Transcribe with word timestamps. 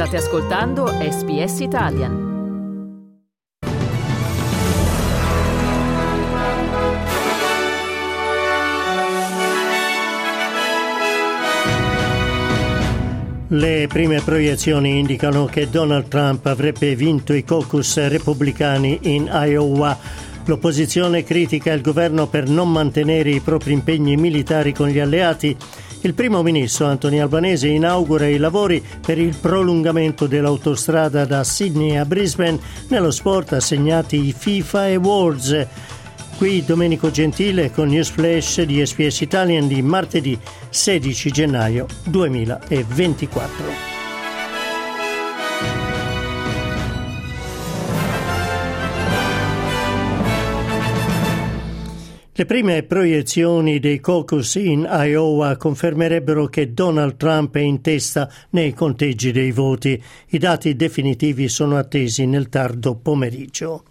State 0.00 0.16
ascoltando 0.16 0.86
SBS 0.86 1.60
Italian. 1.60 2.28
Le 13.48 13.86
prime 13.88 14.22
proiezioni 14.22 14.98
indicano 14.98 15.44
che 15.44 15.68
Donald 15.68 16.08
Trump 16.08 16.46
avrebbe 16.46 16.96
vinto 16.96 17.34
i 17.34 17.44
caucus 17.44 17.98
repubblicani 18.08 19.00
in 19.02 19.28
Iowa. 19.30 19.98
L'opposizione 20.46 21.24
critica 21.24 21.74
il 21.74 21.82
governo 21.82 22.26
per 22.26 22.48
non 22.48 22.72
mantenere 22.72 23.28
i 23.28 23.40
propri 23.40 23.74
impegni 23.74 24.16
militari 24.16 24.72
con 24.72 24.88
gli 24.88 24.98
alleati. 24.98 25.54
Il 26.02 26.14
primo 26.14 26.42
ministro 26.42 26.86
Anthony 26.86 27.18
Albanese 27.18 27.68
inaugura 27.68 28.26
i 28.26 28.38
lavori 28.38 28.82
per 29.04 29.18
il 29.18 29.36
prolungamento 29.36 30.26
dell'autostrada 30.26 31.26
da 31.26 31.44
Sydney 31.44 31.96
a 31.96 32.06
Brisbane 32.06 32.58
nello 32.88 33.10
sport 33.10 33.52
assegnati 33.52 34.28
i 34.28 34.34
FIFA 34.36 34.82
Awards. 34.94 35.66
Qui 36.38 36.64
Domenico 36.64 37.10
Gentile 37.10 37.70
con 37.70 37.88
News 37.88 38.08
Flash 38.08 38.62
di 38.62 38.84
SPS 38.84 39.20
Italian 39.20 39.68
di 39.68 39.82
martedì 39.82 40.38
16 40.70 41.30
gennaio 41.30 41.86
2024. 42.04 43.99
Le 52.40 52.46
prime 52.46 52.84
proiezioni 52.84 53.80
dei 53.80 54.00
caucus 54.00 54.54
in 54.54 54.88
Iowa 54.90 55.58
confermerebbero 55.58 56.46
che 56.46 56.72
Donald 56.72 57.18
Trump 57.18 57.54
è 57.56 57.60
in 57.60 57.82
testa 57.82 58.32
nei 58.52 58.72
conteggi 58.72 59.30
dei 59.30 59.52
voti. 59.52 60.02
I 60.28 60.38
dati 60.38 60.74
definitivi 60.74 61.50
sono 61.50 61.76
attesi 61.76 62.24
nel 62.24 62.48
tardo 62.48 62.94
pomeriggio. 62.94 63.84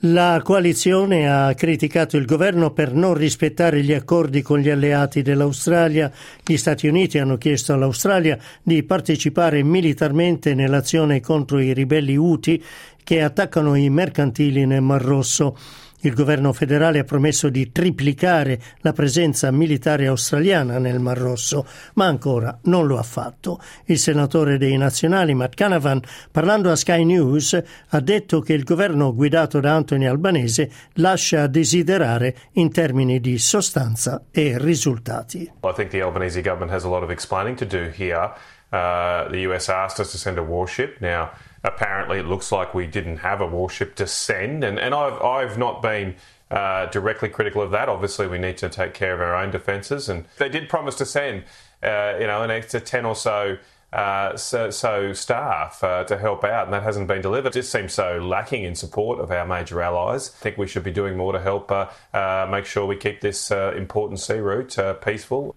La 0.00 0.40
coalizione 0.42 1.30
ha 1.30 1.54
criticato 1.54 2.16
il 2.16 2.24
governo 2.24 2.72
per 2.72 2.92
non 2.92 3.14
rispettare 3.14 3.84
gli 3.84 3.92
accordi 3.92 4.42
con 4.42 4.58
gli 4.58 4.68
alleati 4.68 5.22
dell'Australia. 5.22 6.10
Gli 6.44 6.56
Stati 6.56 6.88
Uniti 6.88 7.18
hanno 7.18 7.36
chiesto 7.38 7.72
all'Australia 7.72 8.36
di 8.64 8.82
partecipare 8.82 9.62
militarmente 9.62 10.54
nell'azione 10.54 11.20
contro 11.20 11.60
i 11.60 11.72
ribelli 11.72 12.16
Houthi 12.16 12.60
che 13.04 13.22
attaccano 13.22 13.76
i 13.76 13.88
mercantili 13.90 14.66
nel 14.66 14.82
Mar 14.82 15.02
Rosso. 15.02 15.56
Il 16.02 16.14
governo 16.14 16.52
federale 16.52 17.00
ha 17.00 17.04
promesso 17.04 17.48
di 17.48 17.72
triplicare 17.72 18.60
la 18.82 18.92
presenza 18.92 19.50
militare 19.50 20.06
australiana 20.06 20.78
nel 20.78 21.00
Mar 21.00 21.18
Rosso, 21.18 21.66
ma 21.94 22.06
ancora 22.06 22.56
non 22.64 22.86
lo 22.86 22.98
ha 22.98 23.02
fatto. 23.02 23.60
Il 23.86 23.98
senatore 23.98 24.58
dei 24.58 24.76
nazionali 24.76 25.34
Matt 25.34 25.54
Canavan, 25.54 26.00
parlando 26.30 26.70
a 26.70 26.76
Sky 26.76 27.04
News, 27.04 27.60
ha 27.88 28.00
detto 28.00 28.40
che 28.40 28.52
il 28.52 28.62
governo 28.62 29.12
guidato 29.12 29.58
da 29.58 29.74
Anthony 29.74 30.06
Albanese 30.06 30.70
lascia 30.94 31.48
desiderare 31.48 32.36
in 32.52 32.70
termini 32.70 33.18
di 33.20 33.38
sostanza 33.38 34.26
e 34.30 34.56
risultati. 34.56 35.50
I 35.62 35.72
think 35.74 35.90
the 35.90 36.00
Albanese 36.00 36.40
government 36.40 36.70
has 36.70 36.84
a 36.84 36.88
lot 36.88 37.02
of 37.02 37.10
explaining 37.10 37.56
to 37.56 37.66
do 37.66 37.90
here. 37.92 38.30
Uh, 38.72 39.28
the 39.28 39.40
US 39.50 39.68
asked 39.68 39.98
us 40.00 40.12
to 40.12 40.18
send 40.18 40.38
a 40.38 40.42
warship. 40.42 41.00
Now 41.00 41.32
apparently 41.64 42.18
it 42.18 42.26
looks 42.26 42.52
like 42.52 42.74
we 42.74 42.86
didn't 42.86 43.18
have 43.18 43.40
a 43.40 43.46
warship 43.46 43.94
to 43.96 44.06
send, 44.06 44.64
and, 44.64 44.78
and 44.78 44.94
I've, 44.94 45.20
I've 45.22 45.58
not 45.58 45.82
been 45.82 46.16
uh, 46.50 46.86
directly 46.86 47.28
critical 47.28 47.62
of 47.62 47.70
that. 47.72 47.88
Obviously, 47.88 48.26
we 48.26 48.38
need 48.38 48.56
to 48.58 48.68
take 48.68 48.94
care 48.94 49.14
of 49.14 49.20
our 49.20 49.34
own 49.34 49.50
defences, 49.50 50.08
and 50.08 50.24
they 50.38 50.48
did 50.48 50.68
promise 50.68 50.94
to 50.96 51.06
send, 51.06 51.44
uh, 51.82 52.14
you 52.18 52.26
know, 52.26 52.42
an 52.42 52.50
extra 52.50 52.80
ten 52.80 53.04
or 53.04 53.14
so. 53.14 53.58
Uh, 53.90 54.36
so, 54.36 54.68
so, 54.68 55.14
staff 55.14 55.82
uh, 55.82 56.04
to 56.04 56.18
help 56.18 56.44
out, 56.44 56.66
and 56.66 56.74
that 56.74 56.82
hasn't 56.82 57.08
been 57.08 57.22
delivered. 57.22 57.48
It 57.48 57.60
just 57.60 57.72
seems 57.72 57.94
so 57.94 58.18
lacking 58.18 58.64
in 58.64 58.74
support 58.74 59.18
of 59.18 59.30
our 59.30 59.46
major 59.46 59.80
allies. 59.80 60.28
I 60.28 60.42
think 60.42 60.58
we 60.58 60.66
should 60.66 60.84
be 60.84 60.90
doing 60.90 61.16
more 61.16 61.32
to 61.32 61.40
help 61.40 61.72
uh, 61.72 61.86
uh, 62.12 62.46
make 62.50 62.66
sure 62.66 62.84
we 62.84 62.96
keep 62.96 63.22
this 63.22 63.50
important 63.50 64.20
sea 64.20 64.40
route 64.40 64.76
peaceful. 65.02 65.56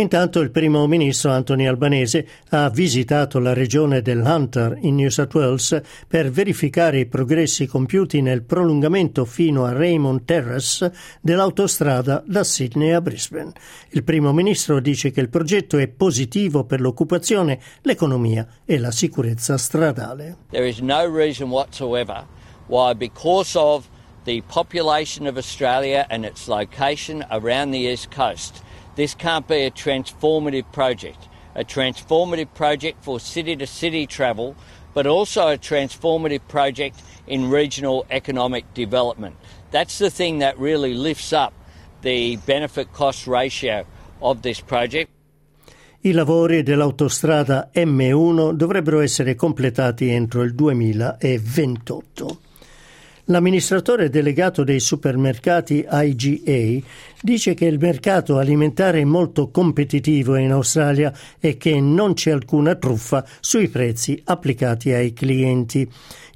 Intanto 0.00 0.40
il 0.40 0.50
primo 0.50 0.86
ministro 0.86 1.30
Anthony 1.30 1.66
Albanese 1.66 2.26
ha 2.48 2.70
visitato 2.70 3.38
la 3.38 3.52
regione 3.52 4.00
del 4.00 4.22
Hunter 4.24 4.78
in 4.80 4.94
New 4.94 5.10
South 5.10 5.34
Wales 5.34 5.78
per 6.08 6.30
verificare 6.30 7.00
i 7.00 7.06
progressi 7.06 7.66
compiuti 7.66 8.22
nel 8.22 8.42
prolungamento 8.42 9.26
fino 9.26 9.66
a 9.66 9.74
Raymond 9.74 10.24
Terrace 10.24 10.90
dell'autostrada 11.20 12.24
da 12.26 12.42
Sydney 12.44 12.92
a 12.92 13.02
Brisbane. 13.02 13.52
Il 13.90 14.02
primo 14.02 14.32
ministro 14.32 14.80
dice 14.80 15.10
che 15.10 15.20
il 15.20 15.28
progetto 15.28 15.76
è 15.76 15.86
positivo 15.88 16.64
per 16.64 16.80
l'occupazione, 16.80 17.60
l'economia 17.82 18.46
e 18.64 18.78
la 18.78 18.92
sicurezza 18.92 19.58
stradale. 19.58 20.38
There 20.50 20.66
is 20.66 20.78
no 20.78 21.06
reason 21.14 21.50
whatsoever 21.50 22.26
why 22.68 22.94
because 22.94 23.54
of 23.54 23.86
the 24.24 24.42
population 24.50 25.26
of 25.26 25.36
Australia 25.36 26.06
and 26.08 26.24
its 26.24 26.46
location 26.46 27.22
around 27.28 27.72
the 27.72 27.86
east 27.86 28.08
coast 28.10 28.62
This 28.96 29.14
can't 29.14 29.46
be 29.46 29.64
a 29.64 29.70
transformative 29.70 30.70
project, 30.72 31.28
a 31.54 31.64
transformative 31.64 32.52
project 32.54 33.04
for 33.04 33.20
city 33.20 33.56
to 33.56 33.66
city 33.66 34.06
travel, 34.06 34.54
but 34.94 35.06
also 35.06 35.48
a 35.48 35.58
transformative 35.58 36.46
project 36.48 37.00
in 37.26 37.50
regional 37.50 38.04
economic 38.10 38.74
development. 38.74 39.36
That's 39.70 39.98
the 39.98 40.10
thing 40.10 40.38
that 40.40 40.58
really 40.58 40.94
lifts 40.94 41.32
up 41.32 41.52
the 42.02 42.36
benefit 42.46 42.92
cost 42.92 43.26
ratio 43.26 43.84
of 44.20 44.42
this 44.42 44.60
project. 44.60 45.10
I 46.02 46.12
lavori 46.12 46.62
dell'autostrada 46.62 47.70
M1 47.74 48.52
dovrebbero 48.52 49.00
essere 49.00 49.34
completati 49.34 50.08
entro 50.08 50.42
il 50.42 50.54
2028. 50.54 52.38
L'amministratore 53.24 54.08
delegato 54.08 54.64
dei 54.64 54.80
supermercati 54.80 55.86
IGA 55.88 56.86
dice 57.22 57.54
che 57.54 57.66
il 57.66 57.78
mercato 57.78 58.38
alimentare 58.38 59.00
è 59.00 59.04
molto 59.04 59.50
competitivo 59.50 60.36
in 60.36 60.52
Australia 60.52 61.12
e 61.38 61.56
che 61.56 61.80
non 61.80 62.14
c'è 62.14 62.30
alcuna 62.30 62.74
truffa 62.74 63.24
sui 63.40 63.68
prezzi 63.68 64.20
applicati 64.24 64.92
ai 64.92 65.12
clienti. 65.12 65.88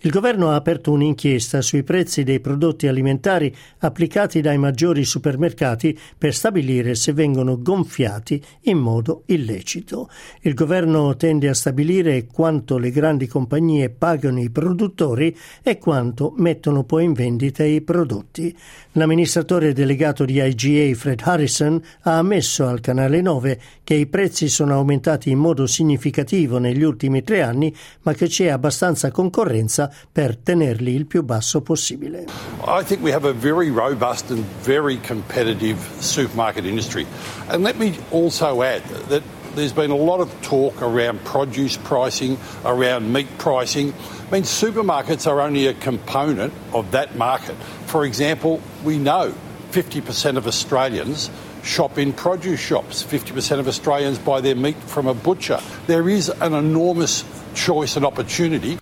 Il 0.04 0.10
governo 0.10 0.50
ha 0.50 0.54
aperto 0.54 0.92
un'inchiesta 0.92 1.62
sui 1.62 1.82
prezzi 1.82 2.24
dei 2.24 2.38
prodotti 2.38 2.86
alimentari 2.86 3.54
applicati 3.78 4.42
dai 4.42 4.58
maggiori 4.58 5.02
supermercati 5.02 5.98
per 6.18 6.34
stabilire 6.34 6.94
se 6.94 7.14
vengono 7.14 7.58
gonfiati 7.58 8.42
in 8.64 8.76
modo 8.76 9.22
illecito. 9.26 10.10
Il 10.42 10.52
governo 10.52 11.16
tende 11.16 11.48
a 11.48 11.54
stabilire 11.54 12.26
quanto 12.26 12.76
le 12.76 12.90
grandi 12.90 13.26
compagnie 13.26 13.88
pagano 13.88 14.42
i 14.42 14.50
produttori 14.50 15.34
e 15.62 15.78
quanto 15.78 16.34
mettono 16.36 16.84
poi 16.84 17.04
in 17.04 17.14
vendita 17.14 17.64
i 17.64 17.80
prodotti. 17.80 18.54
L'amministratore 18.92 19.72
delegato 19.72 20.26
di 20.26 20.38
IGA 20.74 20.96
Fred 20.96 21.20
Harrison 21.24 21.82
ha 22.02 22.18
ammesso 22.18 22.66
al 22.66 22.80
canale 22.80 23.20
9 23.20 23.60
che 23.84 23.94
i 23.94 24.06
prezzi 24.06 24.48
sono 24.48 24.74
aumentati 24.74 25.30
in 25.30 25.38
modo 25.38 25.66
significativo 25.66 26.58
negli 26.58 26.82
ultimi 26.82 27.22
tre 27.22 27.42
anni, 27.42 27.74
ma 28.02 28.12
che 28.12 28.26
c'è 28.26 28.48
abbastanza 28.48 29.10
concorrenza 29.10 29.90
per 30.10 30.36
tenerli 30.36 30.94
il 30.94 31.06
più 31.06 31.22
basso 31.22 31.60
possibile. 31.60 32.24
I 32.66 32.82
think 32.84 33.02
we 33.02 33.12
have 33.12 33.28
a 33.28 33.32
very 33.32 33.70
robust 33.70 34.30
and 34.30 34.44
very 34.62 34.98
competitive 35.00 35.78
supermarket 35.98 36.64
industry. 36.64 37.06
And 37.48 37.62
let 37.62 37.76
me 37.76 37.96
also 38.10 38.62
add 38.62 38.82
that 39.08 39.22
there's 39.54 39.72
been 39.72 39.90
a 39.90 39.96
lot 39.96 40.20
of 40.20 40.30
talk 40.42 40.80
around 40.82 41.22
produce 41.24 41.76
pricing, 41.76 42.38
around 42.64 43.12
meat 43.12 43.28
pricing. 43.38 43.92
I 44.28 44.32
mean, 44.32 44.42
supermarkets 44.42 45.26
are 45.30 45.40
only 45.40 45.66
a 45.66 45.74
component 45.74 46.52
of 46.72 46.90
that 46.92 47.14
market. 47.16 47.54
For 47.86 48.04
example, 48.04 48.60
we 48.82 48.98
know 48.98 49.32
50% 49.74 50.36
of 50.36 50.46
Australians 50.46 51.28
shop 51.62 51.98
in 51.98 52.12
produce 52.14 52.60
shops. 52.60 53.02
50% 53.02 53.58
of 53.58 53.66
Australians 53.66 54.18
buy 54.18 54.40
their 54.40 54.54
meat 54.54 54.76
from 54.86 55.08
a 55.08 55.14
butcher. 55.14 55.58
There 55.86 56.08
is 56.08 56.32
an 56.38 56.54
enormous 56.54 57.24
choice 57.54 57.96
and 57.96 58.04
opportunity. 58.04 58.78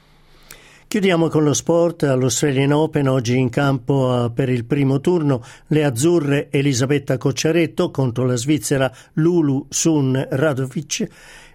Chiudiamo 0.87 1.29
con 1.29 1.45
lo 1.45 1.55
sport. 1.55 2.03
All'Australian 2.03 2.73
Open 2.73 3.09
oggi 3.09 3.39
in 3.39 3.49
campo 3.49 4.31
per 4.35 4.51
il 4.51 4.67
primo 4.67 5.01
turno 5.01 5.43
le 5.69 5.83
azzurre 5.83 6.49
Elisabetta 6.51 7.17
Cocciaretto 7.17 7.91
contro 7.91 8.27
la 8.27 8.37
svizzera 8.37 8.93
Lulu 9.15 9.69
Sun 9.71 10.27
Radovic 10.29 11.09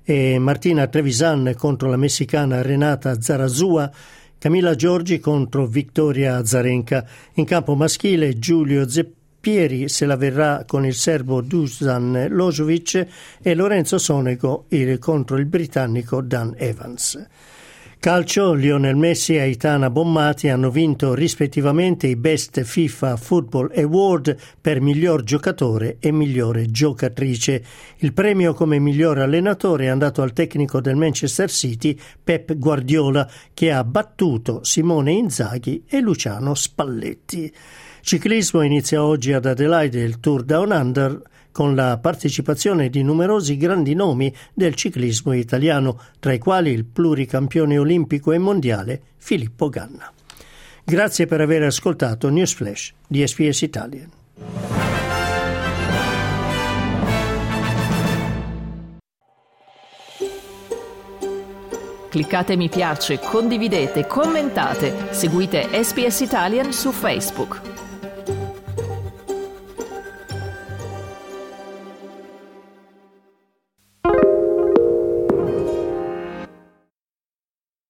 e 0.03 0.39
Martina 0.39 0.87
Trevisan 0.87 1.53
contro 1.55 1.91
la 1.91 1.97
messicana 1.97 2.63
Renata 2.63 3.21
Zarazua. 3.21 3.91
Camilla 4.39 4.73
Giorgi 4.73 5.19
contro 5.19 5.67
Vittoria 5.67 6.43
Zarenka. 6.43 7.05
In 7.33 7.45
campo 7.45 7.75
maschile 7.75 8.39
Giulio 8.39 8.87
Zeppieri 9.47 9.87
se 9.87 10.05
la 10.05 10.17
verrà 10.17 10.65
con 10.67 10.85
il 10.85 10.93
serbo 10.93 11.39
Dusan 11.39 12.27
Lojovic 12.31 13.07
e 13.41 13.55
Lorenzo 13.55 13.97
Sonego 13.97 14.65
contro 14.99 15.37
il 15.37 15.45
britannico 15.45 16.21
Dan 16.21 16.53
Evans. 16.57 17.25
Calcio, 17.97 18.53
Lionel 18.53 18.97
Messi 18.97 19.35
e 19.35 19.39
Aitana 19.39 19.89
Bommati 19.89 20.49
hanno 20.49 20.69
vinto 20.69 21.13
rispettivamente 21.13 22.07
i 22.07 22.17
Best 22.17 22.61
FIFA 22.61 23.15
Football 23.15 23.71
Award 23.73 24.35
per 24.59 24.81
miglior 24.81 25.23
giocatore 25.23 25.95
e 26.01 26.11
migliore 26.11 26.69
giocatrice. 26.69 27.63
Il 27.99 28.11
premio 28.11 28.53
come 28.53 28.79
miglior 28.79 29.17
allenatore 29.17 29.85
è 29.85 29.87
andato 29.87 30.21
al 30.21 30.33
tecnico 30.33 30.81
del 30.81 30.95
Manchester 30.97 31.49
City 31.49 31.97
Pep 32.21 32.53
Guardiola 32.57 33.29
che 33.53 33.71
ha 33.71 33.83
battuto 33.85 34.63
Simone 34.63 35.13
Inzaghi 35.13 35.85
e 35.87 36.01
Luciano 36.01 36.53
Spalletti. 36.53 37.51
Ciclismo 38.01 38.61
inizia 38.61 39.03
oggi 39.03 39.33
ad 39.33 39.45
Adelaide 39.45 39.99
il 39.99 40.19
Tour 40.19 40.43
Down 40.43 40.71
Under 40.71 41.21
con 41.51 41.73
la 41.73 41.97
partecipazione 41.97 42.89
di 42.89 43.01
numerosi 43.01 43.57
grandi 43.57 43.95
nomi 43.95 44.31
del 44.53 44.75
ciclismo 44.75 45.33
italiano, 45.33 45.99
tra 46.19 46.31
i 46.31 46.37
quali 46.37 46.71
il 46.71 46.85
pluricampione 46.85 47.79
olimpico 47.79 48.31
e 48.31 48.37
mondiale 48.37 49.01
Filippo 49.17 49.67
Ganna. 49.67 50.11
Grazie 50.83 51.25
per 51.25 51.41
aver 51.41 51.63
ascoltato 51.63 52.29
News 52.29 52.53
Flash 52.53 52.93
di 53.07 53.25
SPS 53.25 53.61
Italian. 53.61 54.09
Cliccate 62.09 62.55
mi 62.55 62.69
piace, 62.69 63.19
condividete, 63.19 64.07
commentate, 64.07 65.07
seguite 65.09 65.67
SPS 65.83 66.21
Italian 66.21 66.71
su 66.71 66.91
Facebook. 66.91 67.86